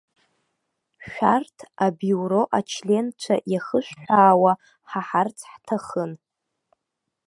Шәарҭ 1.09 1.57
абиуро 1.85 2.41
ачленцәа 2.57 3.35
иахышәҳәаауа 3.51 4.53
ҳаҳарц 4.89 5.37
ҳҭахын. 5.51 6.11